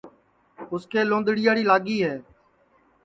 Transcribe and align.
اُس 0.73 0.83
کے 0.91 0.99
لونٚدڑیاڑی 1.09 1.63
لاگی 1.69 1.97
ہے 2.05 2.15